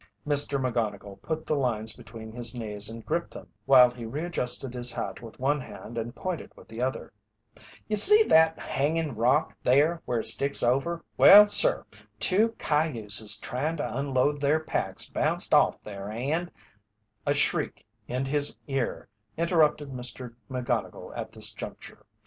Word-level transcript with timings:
Mr. 0.27 0.59
McGonnigle 0.59 1.21
put 1.21 1.45
the 1.45 1.55
lines 1.55 1.93
between 1.95 2.31
his 2.31 2.55
knees 2.55 2.89
and 2.89 3.05
gripped 3.05 3.29
them 3.35 3.47
while 3.67 3.91
he 3.91 4.03
readjusted 4.03 4.73
his 4.73 4.91
hat 4.91 5.21
with 5.21 5.39
one 5.39 5.61
hand 5.61 5.95
and 5.95 6.15
pointed 6.15 6.51
with 6.57 6.67
the 6.67 6.81
other: 6.81 7.13
"You 7.87 7.95
see 7.95 8.23
that 8.23 8.57
hangin' 8.57 9.13
rock? 9.13 9.55
There 9.61 10.01
where 10.05 10.21
it 10.21 10.25
sticks 10.25 10.63
over? 10.63 11.05
Well, 11.17 11.45
sir, 11.45 11.85
two 12.17 12.49
cayuses 12.57 13.37
tryin' 13.39 13.77
to 13.77 13.95
unload 13.95 14.41
their 14.41 14.59
packs 14.61 15.07
bounced 15.07 15.53
off 15.53 15.77
there 15.83 16.09
and" 16.09 16.49
A 17.27 17.35
shriek 17.35 17.85
in 18.07 18.25
his 18.25 18.57
ear 18.65 19.07
interrupted 19.37 19.91
McGonnigle 19.91 21.15
at 21.15 21.31
this 21.31 21.53
juncture. 21.53 22.07